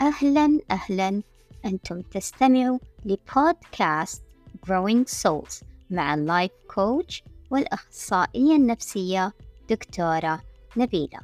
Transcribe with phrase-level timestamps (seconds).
[0.00, 1.22] أهلا أهلا.
[1.64, 4.22] أنتم تستمعوا لبودكاست
[4.66, 9.32] Growing Souls مع اللايف كوتش والأخصائية النفسية
[9.70, 10.40] دكتورة
[10.76, 11.20] نبيلة.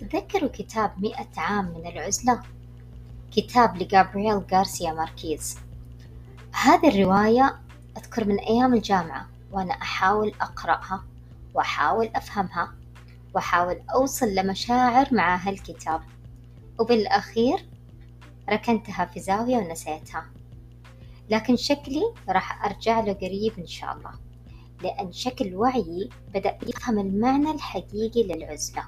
[0.00, 2.42] تذكروا كتاب مئة عام من العزلة؟
[3.36, 5.58] كتاب لجابرييل غارسيا ماركيز.
[6.52, 7.60] هذه الرواية
[7.96, 9.39] أذكر من أيام الجامعة.
[9.50, 11.04] وأنا أحاول أقرأها
[11.54, 12.74] وأحاول أفهمها
[13.34, 16.02] وأحاول أوصل لمشاعر مع هالكتاب.
[16.78, 17.68] وبالأخير
[18.50, 20.26] ركنتها في زاوية ونسيتها.
[21.30, 24.12] لكن شكلي راح أرجع له قريب إن شاء الله
[24.82, 28.84] لأن شكل وعيي بدأ يفهم المعنى الحقيقي للعزلة.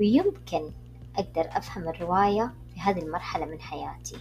[0.00, 0.70] ويمكن
[1.16, 4.16] أقدر أفهم الرواية في هذه المرحلة من حياتي.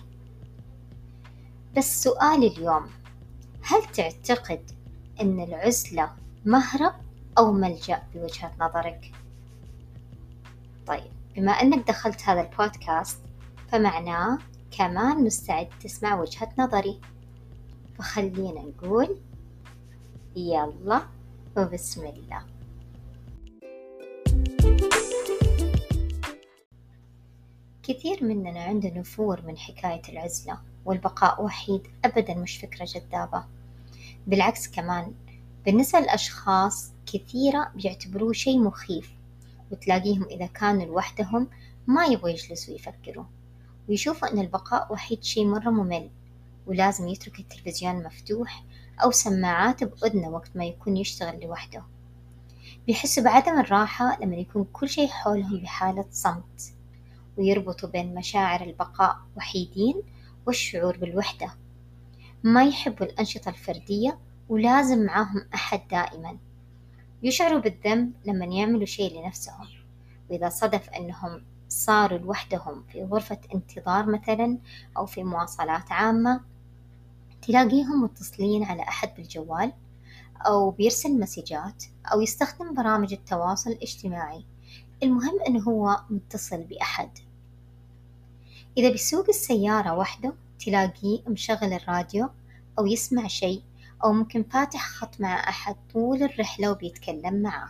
[1.77, 2.89] بس سؤالي اليوم
[3.63, 4.71] هل تعتقد
[5.21, 6.11] أن العزلة
[6.45, 6.93] مهرب
[7.37, 9.11] أو ملجأ بوجهة نظرك؟
[10.87, 13.19] طيب بما أنك دخلت هذا البودكاست
[13.71, 14.37] فمعناه
[14.77, 16.99] كمان مستعد تسمع وجهة نظري.
[17.97, 19.17] فخلينا نقول
[20.35, 21.01] يلا
[21.57, 22.45] وبسم الله.
[27.83, 33.45] كثير مننا عنده نفور من حكاية العزلة والبقاء وحيد أبدا مش فكرة جذابة.
[34.27, 35.13] بالعكس كمان
[35.65, 39.13] بالنسبة لأشخاص كثيرة بيعتبروه شيء مخيف
[39.71, 41.47] وتلاقيهم إذا كانوا لوحدهم
[41.87, 43.25] ما يبغوا يجلسوا يفكروا
[43.89, 46.09] ويشوفوا أن البقاء وحيد شيء مرة ممل
[46.67, 48.63] ولازم يترك التلفزيون مفتوح
[49.03, 51.83] أو سماعات بأذنه وقت ما يكون يشتغل لوحده.
[52.87, 56.73] بيحسوا بعدم الراحة لما يكون كل شيء حولهم بحالة صمت
[57.37, 60.01] ويربطوا بين مشاعر البقاء وحيدين
[60.45, 61.53] والشعور بالوحدة.
[62.43, 64.19] ما يحبوا الأنشطة الفردية
[64.49, 66.37] ولازم معاهم أحد دائما.
[67.23, 69.67] يشعروا بالذنب لما يعملوا شيء لنفسهم.
[70.29, 74.57] وإذا صدف أنهم صاروا لوحدهم في غرفة انتظار مثلا
[74.97, 76.41] أو في مواصلات عامة
[77.41, 79.73] تلاقيهم متصلين على أحد بالجوال
[80.37, 84.45] أو بيرسل مسجات أو يستخدم برامج التواصل الاجتماعي.
[85.03, 87.09] المهم أنه هو متصل بأحد.
[88.77, 90.33] إذا بيسوق السيارة وحده
[90.65, 92.29] تلاقيه مشغل الراديو
[92.79, 93.63] أو يسمع شيء
[94.03, 97.69] أو ممكن فاتح خط مع أحد طول الرحلة وبيتكلم معاه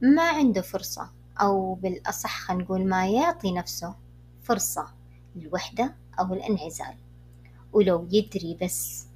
[0.00, 3.94] ما عنده فرصة أو بالأصح خلينا نقول ما يعطي نفسه
[4.42, 4.86] فرصة
[5.36, 6.94] للوحدة أو الانعزال.
[7.72, 9.06] ولو يدري بس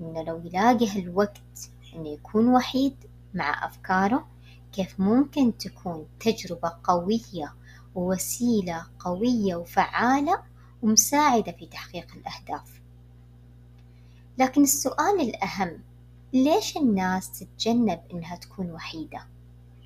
[0.00, 2.96] إنه لو يلاقي هالوقت إنه يكون وحيد
[3.34, 4.28] مع أفكاره
[4.72, 7.54] كيف ممكن تكون تجربة قوية
[7.94, 10.42] ووسيلة قوية وفعالة
[10.82, 12.80] ومساعدة في تحقيق الأهداف.
[14.38, 15.80] لكن السؤال الأهم
[16.32, 19.26] ليش الناس تتجنب إنها تكون وحيدة؟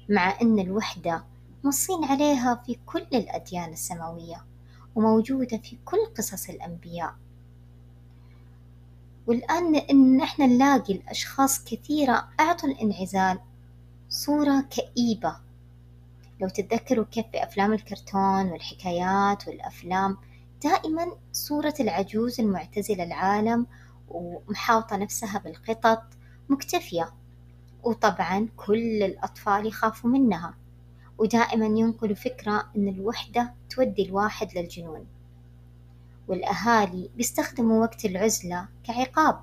[0.08, 1.25] مع أن الوحدة
[1.64, 4.44] مصين عليها في كل الأديان السماوية
[4.94, 7.14] وموجودة في كل قصص الأنبياء.
[9.26, 13.41] والآن إن إحنا نلاقي الأشخاص كثيرة أعطوا الانعزال
[14.09, 15.36] صورة كئيبة.
[16.41, 20.16] لو تتذكروا كيف في أفلام الكرتون والحكايات والأفلام
[20.62, 23.67] دائما صورة العجوز المعتزلة العالم
[24.09, 26.03] ومحاوطة نفسها بالقطط
[26.49, 27.12] مكتفية.
[27.83, 30.55] وطبعا كل الأطفال يخافوا منها.
[31.19, 35.06] ودائما ينقلوا فكرة أن الوحدة تودي الواحد للجنون.
[36.28, 39.41] والأهالي بيستخدموا وقت العزلة كعقاب.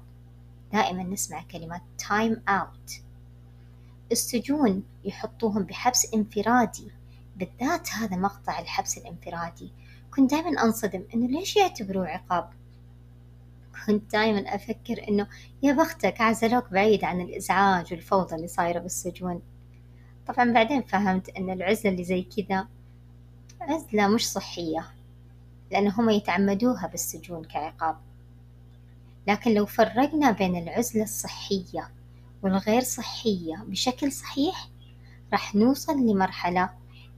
[0.73, 3.01] دائما نسمع كلمة time out
[4.11, 6.91] السجون يحطوهم بحبس انفرادي.
[7.35, 9.71] بالذات هذا مقطع الحبس الانفرادي.
[10.15, 12.49] كنت دائما أنصدم إنه ليش يعتبروه عقاب؟
[13.85, 15.27] كنت دائما أفكر إنه
[15.63, 19.41] يا بختك عزلوك بعيد عن الإزعاج والفوضى اللي صايرة بالسجون.
[20.27, 22.67] طبعا بعدين فهمت إن العزلة اللي زي كذا
[23.61, 24.87] عزلة مش صحية
[25.71, 27.97] لأن هم يتعمدوها بالسجون كعقاب.
[29.27, 31.89] لكن لو فرقنا بين العزلة الصحية
[32.43, 34.69] والغير صحية بشكل صحيح
[35.31, 36.69] راح نوصل لمرحلة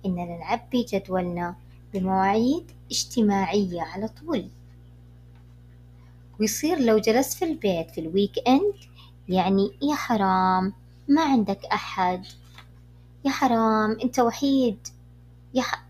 [0.05, 1.55] إننا نعبي جدولنا
[1.93, 4.49] بمواعيد اجتماعية على طول.
[6.39, 8.73] ويصير لو جلست في البيت في الويك إند
[9.29, 10.73] يعني يا حرام
[11.07, 12.25] ما عندك أحد.
[13.25, 14.87] يا حرام أنت وحيد.
[15.53, 15.85] يا ح...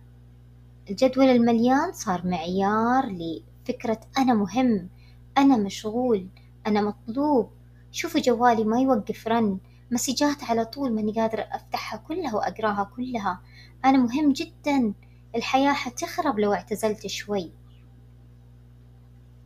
[0.89, 4.89] الجدول المليان صار معيار لفكرة أنا مهم
[5.37, 6.27] أنا مشغول
[6.67, 7.49] أنا مطلوب.
[7.91, 9.57] شوفوا جوالي ما يوقف رن.
[9.91, 13.41] مسجات على طول ماني قادرة أفتحها كلها وأقراها كلها.
[13.85, 14.93] أنا مهم جدا.
[15.35, 17.51] الحياة حتخرب لو اعتزلت شوي.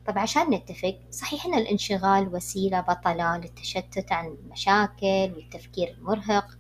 [0.08, 6.58] طب عشان نتفق صحيح أن الانشغال وسيلة بطلة للتشتت عن المشاكل والتفكير المرهق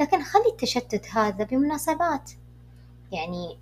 [0.00, 2.30] لكن خلي التشتت هذا بمناسبات.
[3.12, 3.58] يعني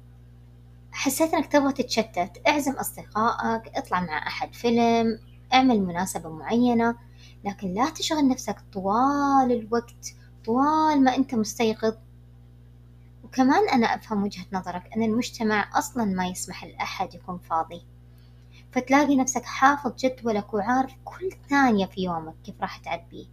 [0.93, 5.19] حسيت إنك تبغى تتشتت اعزم أصدقائك اطلع مع أحد فيلم
[5.55, 6.97] اعمل مناسبة معينة
[7.45, 10.15] لكن لا تشغل نفسك طوال الوقت
[10.45, 11.95] طوال ما أنت مستيقظ
[13.35, 17.83] وكمان أنا أفهم وجهة نظرك أن المجتمع أصلا ما يسمح لأحد يكون فاضي.
[18.73, 23.27] فتلاقي نفسك حافظ جدولك وعارف كل ثانية في يومك كيف راح تعبيه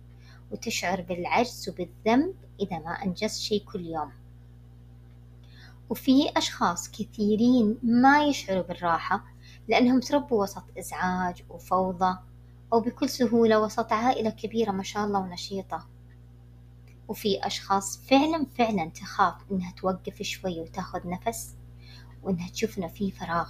[0.51, 4.11] وتشعر بالعجز وبالذنب إذا ما أنجزت شي كل يوم.
[5.89, 9.23] وفي أشخاص كثيرين ما يشعروا بالراحة
[9.67, 12.17] لأنهم تربوا وسط إزعاج وفوضى
[12.73, 15.90] أو بكل سهولة وسط عائلة كبيرة ما شاء الله ونشيطة.
[17.11, 21.55] وفي أشخاص فعلا فعلا تخاف إنها توقف شوي وتاخذ نفس
[22.23, 23.49] وإنها تشوف إنه في فراغ.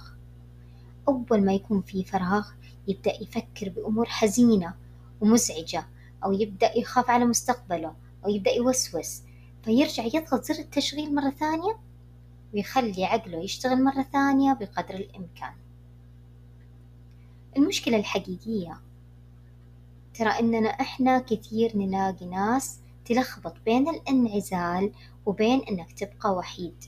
[1.08, 2.48] أول ما يكون في فراغ
[2.88, 4.74] يبدأ يفكر بأمور حزينة
[5.20, 5.86] ومزعجة
[6.24, 7.94] أو يبدأ يخاف على مستقبله
[8.24, 9.22] أو يبدأ يوسوس
[9.64, 11.78] فيرجع يضغط زر التشغيل مرة ثانية
[12.54, 15.54] ويخلي عقله يشتغل مرة ثانية بقدر الإمكان.
[17.56, 18.80] المشكلة الحقيقية
[20.14, 24.92] ترى إننا إحنا كثير نلاقي ناس تلخبط بين الانعزال
[25.26, 26.84] وبين إنك تبقى وحيد.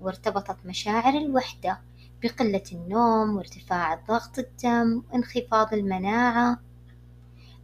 [0.00, 1.80] وارتبطت مشاعر الوحدة
[2.22, 6.58] بقلة النوم وارتفاع ضغط الدم وانخفاض المناعة.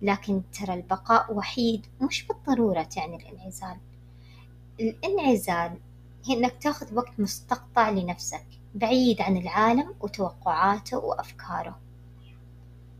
[0.02, 3.76] لكن ترى البقاء وحيد مش بالضرورة تعني الانعزال.
[4.80, 5.78] الانعزال
[6.26, 11.78] هي إنك تاخذ وقت مستقطع لنفسك بعيد عن العالم وتوقعاته وأفكاره.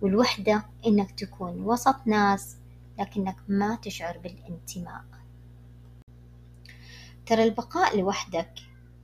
[0.03, 2.57] والوحدة إنك تكون وسط ناس
[2.99, 5.05] لكنك ما تشعر بالانتماء.
[7.27, 8.53] ترى البقاء لوحدك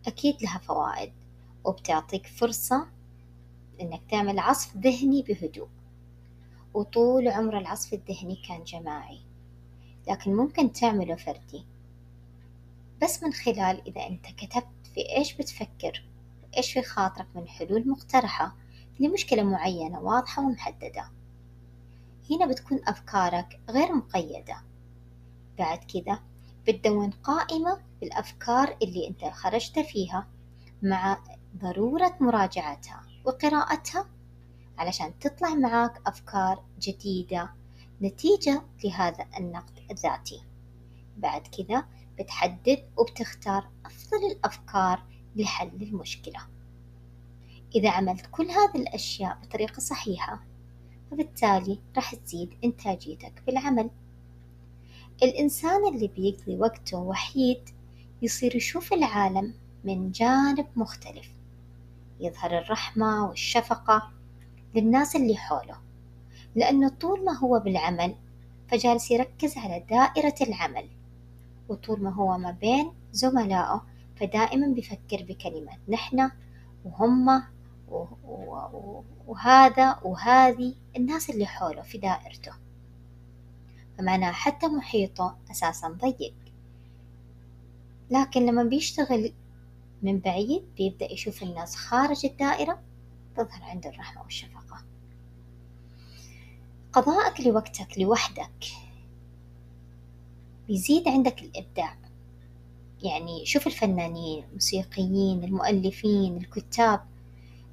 [0.06, 1.12] أكيد لها فوائد
[1.64, 2.86] وبتعطيك فرصة
[3.80, 5.68] إنك تعمل عصف ذهني بهدوء.
[6.74, 9.20] وطول عمر العصف الذهني كان جماعي
[10.08, 11.66] لكن ممكن تعمله فردي.
[13.02, 16.04] بس من خلال إذا أنت كتبت في إيش بتفكر
[16.42, 18.56] وإيش في خاطرك من حلول مقترحة
[19.00, 21.10] لمشكلة معينة واضحة ومحددة.
[22.36, 24.56] هنا بتكون أفكارك غير مقيدة.
[25.58, 26.22] بعد كذا
[26.66, 30.28] بتدون قائمة بالأفكار اللي أنت خرجت فيها
[30.82, 31.18] مع
[31.56, 34.08] ضرورة مراجعتها وقراءتها
[34.78, 37.50] علشان تطلع معاك أفكار جديدة
[38.02, 40.42] نتيجة لهذا النقد الذاتي.
[41.16, 41.84] بعد كذا
[42.18, 45.02] بتحدد وبتختار أفضل الأفكار
[45.36, 46.40] لحل المشكلة.
[47.74, 50.44] إذا عملت كل هذه الأشياء بطريقة صحيحة
[51.12, 53.90] فبالتالي راح تزيد إنتاجيتك بالعمل.
[55.22, 57.70] الإنسان اللي بيقضي وقته وحيد
[58.22, 59.54] يصير يشوف العالم
[59.84, 61.30] من جانب مختلف.
[62.20, 64.10] يظهر الرحمة والشفقة
[64.74, 65.76] للناس اللي حوله.
[66.56, 68.14] لأنه طول ما هو بالعمل
[68.68, 70.88] فجالس يركز على دائرة العمل.
[71.68, 73.86] وطول ما هو ما بين زملائه
[74.16, 76.30] فدائما بيفكر بكلمة نحن
[76.84, 77.42] وهم
[79.26, 82.52] وهذا وهذه الناس اللي حوله في دائرته.
[83.98, 86.34] فمعناه حتى محيطه أساسا ضيق.
[88.10, 89.32] لكن لما بيشتغل
[90.02, 92.82] من بعيد بيبدأ يشوف الناس خارج الدائرة
[93.36, 94.84] تظهر عنده الرحمة والشفقة.
[96.92, 98.64] قضاءك لوقتك لوحدك
[100.68, 101.96] بيزيد عندك الإبداع.
[103.02, 107.11] يعني شوف الفنانين الموسيقيين المؤلفين الكتاب.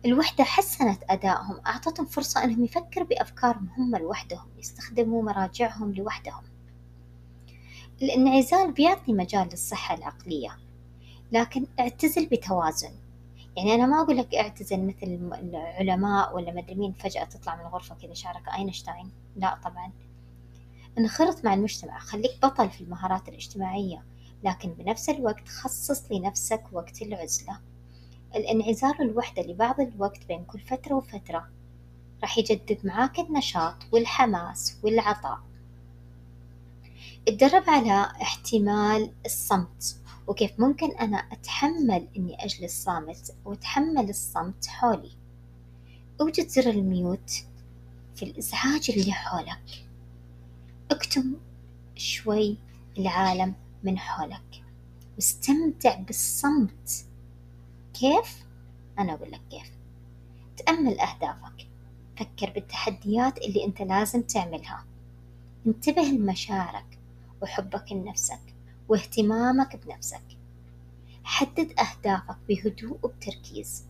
[0.05, 6.43] الوحدة حسنت أدائهم أعطتهم فرصة أنهم يفكروا بأفكارهم هم لوحدهم يستخدموا مراجعهم لوحدهم.
[8.01, 10.57] الانعزال بيعطي مجال للصحة العقلية
[11.31, 12.91] لكن اعتزل بتوازن.
[13.57, 17.95] يعني أنا ما أقول لك اعتزل مثل العلماء ولا مدري مين فجأة تطلع من الغرفة
[17.95, 19.11] كذا شعرك أينشتاين.
[19.35, 19.91] لا طبعا.
[20.97, 24.03] انخرط مع المجتمع خليك بطل في المهارات الاجتماعية
[24.43, 27.59] لكن بنفس الوقت خصص لنفسك وقت العزلة.
[28.35, 31.49] الانعزال والوحدة لبعض الوقت بين كل فترة وفترة.
[32.21, 35.39] راح يجدد معاك النشاط والحماس والعطاء.
[37.27, 39.95] اتدرب على احتمال الصمت
[40.27, 45.11] وكيف ممكن أنا أتحمل إني أجلس صامت وأتحمل الصمت حولي.
[46.21, 47.31] أوجد زر الميوت
[48.15, 49.85] في الإزعاج اللي حولك.
[50.91, 51.33] اكتم
[51.95, 52.57] شوي
[52.97, 54.63] العالم من حولك.
[55.15, 57.05] واستمتع بالصمت.
[57.99, 58.45] كيف؟
[58.99, 59.71] أنا أقول لك كيف.
[60.57, 61.67] تأمل أهدافك.
[62.17, 64.85] فكر بالتحديات اللي أنت لازم تعملها.
[65.67, 66.99] انتبه لمشاعرك
[67.41, 68.55] وحبك لنفسك
[68.89, 70.21] واهتمامك بنفسك.
[71.23, 73.85] حدد أهدافك بهدوء وبتركيز.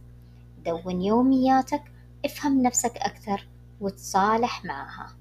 [0.66, 1.84] دون يومياتك
[2.26, 3.48] افهم نفسك أكثر
[3.82, 5.16] وتصالح معها.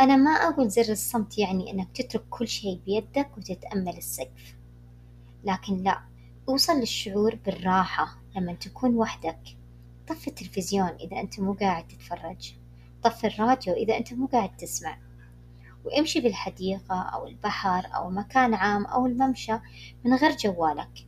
[0.00, 4.56] أنا ما أقول زر الصمت يعني أنك تترك كل شيء بيدك وتتأمل السقف.
[5.44, 6.13] لكن لا
[6.48, 9.56] اوصل للشعور بالراحة لما تكون وحدك.
[10.08, 12.54] طفي التلفزيون إذا أنت مو قاعد تتفرج.
[13.02, 14.98] طفي الراديو إذا أنت مو قاعد تسمع.
[15.84, 19.58] وامشي بالحديقة أو البحر أو مكان عام أو الممشى
[20.04, 21.06] من غير جوالك.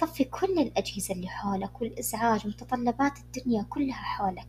[0.00, 4.48] طفي كل الأجهزة اللي حولك والإزعاج ومتطلبات الدنيا كلها حولك.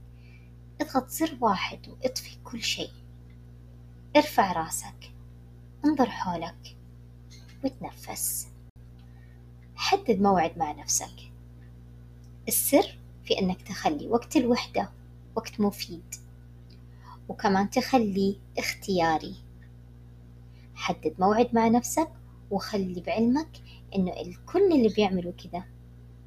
[0.82, 2.92] اضغط زر واحد واطفي كل شيء.
[4.16, 5.14] ارفع راسك.
[5.86, 6.78] انظر حولك.
[7.64, 8.51] وتنفس.
[9.92, 11.32] حدد موعد مع نفسك.
[12.48, 14.90] السر في أنك تخلي وقت الوحدة
[15.36, 16.16] وقت مفيد
[17.30, 19.36] وكمان تخليه اختياري.
[20.76, 22.10] حدد موعد مع نفسك
[22.52, 23.50] وخلي بعلمك
[23.96, 25.64] إنه الكل اللي بيعملوا كذا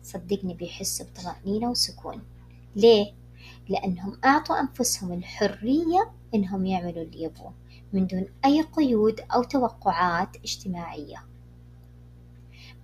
[0.02, 2.22] صدقني بيحسوا بطمأنينة وسكون.
[2.76, 3.12] ليه؟
[3.68, 7.50] لأنهم أعطوا أنفسهم الحرية إنهم يعملوا اللي يبغوا
[7.92, 11.33] من دون أي قيود أو توقعات اجتماعية.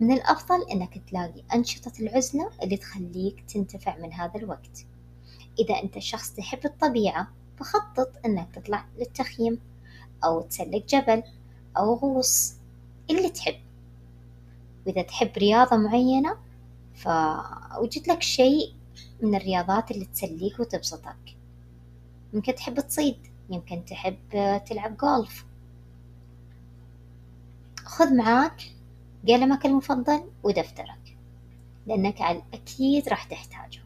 [0.01, 4.87] من الأفضل إنك تلاقي أنشطة العزلة اللي تخليك تنتفع من هذا الوقت.
[5.59, 7.29] إذا أنت شخص تحب الطبيعة
[7.59, 9.61] فخطط إنك تطلع للتخييم
[10.25, 11.23] أو تسلق جبل
[11.77, 12.55] أو غوص
[13.11, 13.61] اللي تحب.
[14.87, 16.37] وإذا تحب رياضة معينة
[16.95, 18.75] فوجد لك شيء
[19.23, 21.37] من الرياضات اللي تسليك وتبسطك.
[22.35, 23.17] يمكن تحب تصيد
[23.51, 24.19] يمكن تحب
[24.67, 25.45] تلعب جولف
[27.85, 28.63] خذ معاك
[29.29, 31.17] قلمك المفضل ودفترك
[31.87, 33.81] لأنك على الأكيد راح تحتاجه.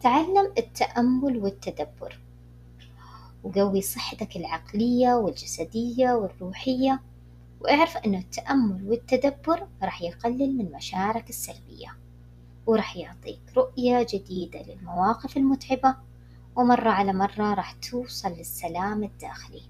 [0.00, 2.18] تعلم التأمل والتدبر
[3.44, 7.00] وقوي صحتك العقلية والجسدية والروحية
[7.60, 11.96] واعرف أن التأمل والتدبر راح يقلل من مشاعرك السلبية
[12.66, 15.96] وراح يعطيك رؤية جديدة للمواقف المتعبة
[16.56, 19.62] ومرة على مرة راح توصل للسلام الداخلي.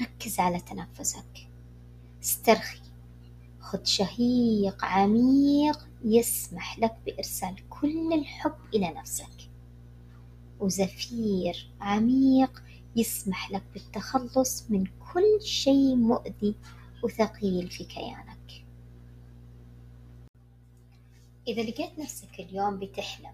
[0.00, 1.47] ركز على تنفسك.
[2.22, 2.80] استرخي.
[3.60, 9.50] خذ شهيق عميق يسمح لك بإرسال كل الحب إلى نفسك.
[10.60, 12.62] وزفير عميق
[12.96, 16.54] يسمح لك بالتخلص من كل شيء مؤذي
[17.02, 18.64] وثقيل في كيانك.
[21.48, 23.32] إذا لقيت نفسك اليوم بتحلم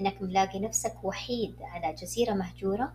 [0.00, 2.94] إنك ملاقي نفسك وحيد على جزيرة مهجورة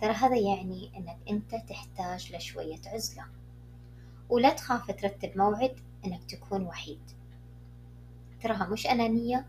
[0.00, 3.24] ترى هذا يعني إنك أنت تحتاج لشوية عزلة.
[4.28, 7.00] ولا تخاف ترتب موعد إنك تكون وحيد.
[8.42, 9.46] تراها مش أنانية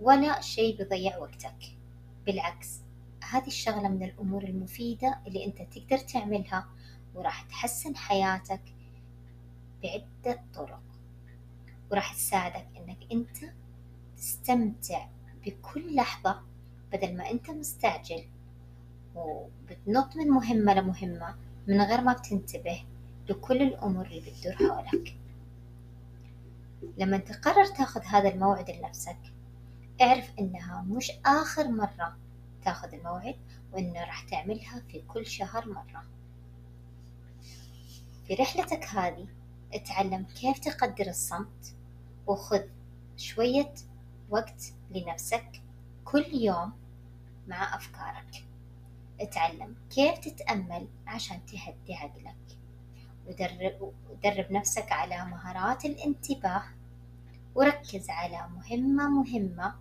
[0.00, 1.76] ولا شيء بيضيع وقتك.
[2.26, 2.80] بالعكس
[3.30, 6.66] هذه الشغلة من الأمور المفيدة اللي أنت تقدر تعملها
[7.14, 8.62] وراح تحسن حياتك
[9.82, 10.82] بعدة طرق.
[11.90, 13.52] وراح تساعدك إنك أنت
[14.16, 15.06] تستمتع
[15.46, 16.42] بكل لحظة
[16.92, 18.24] بدل ما أنت مستعجل.
[19.14, 21.36] وبتنط من مهمة لمهمة
[21.66, 22.84] من غير ما بتنتبه.
[23.28, 25.16] لكل الأمور اللي بتدور حولك.
[26.98, 29.18] لما تقرر تاخذ هذا الموعد لنفسك
[30.00, 32.16] اعرف إنها مش آخر مرة
[32.64, 33.36] تاخذ الموعد
[33.72, 36.04] وإنه راح تعملها في كل شهر مرة.
[38.26, 39.26] في رحلتك هذه
[39.74, 41.74] اتعلم كيف تقدر الصمت
[42.26, 42.62] وخذ
[43.16, 43.74] شوية
[44.30, 45.62] وقت لنفسك
[46.04, 46.72] كل يوم
[47.48, 48.44] مع أفكارك.
[49.20, 52.58] اتعلم كيف تتأمل عشان تهدي عقلك.
[53.26, 56.62] ودرب, نفسك على مهارات الانتباه.
[57.54, 59.74] وركز على مهمة مهمة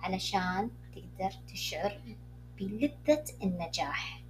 [0.00, 2.00] علشان تقدر تشعر
[2.58, 4.22] بلذة النجاح.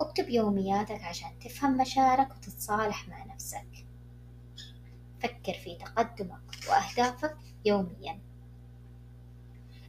[0.00, 3.86] اكتب يومياتك عشان تفهم مشاعرك وتتصالح مع نفسك.
[5.20, 8.20] فكر في تقدمك وأهدافك يوميا.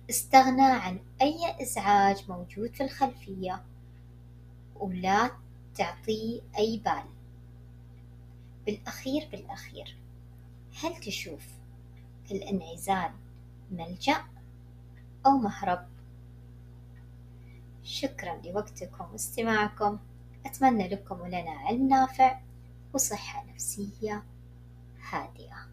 [0.10, 3.64] استغنى عن أي إزعاج موجود في الخلفية.
[4.76, 5.32] ولا
[5.76, 7.04] تعطيه أي بال.
[8.66, 9.98] بالأخير بالأخير
[10.84, 11.48] هل تشوف
[12.32, 13.12] الإنعزال
[13.72, 14.24] ملجأ
[15.26, 15.88] أو مهرب؟
[17.84, 20.00] شكرا لوقتكم واستماعكم.
[20.46, 22.40] أتمنى لكم ولنا علم نافع
[22.94, 24.24] وصحة نفسية
[25.10, 25.68] هادئة.